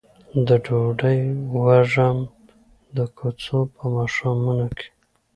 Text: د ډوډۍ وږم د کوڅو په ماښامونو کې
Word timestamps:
د 0.47 0.49
ډوډۍ 0.65 1.19
وږم 1.63 2.17
د 2.95 2.97
کوڅو 3.17 3.59
په 3.75 3.83
ماښامونو 3.95 4.65
کې 4.77 4.87